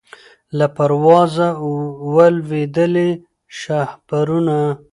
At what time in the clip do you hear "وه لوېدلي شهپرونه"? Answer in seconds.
2.13-4.59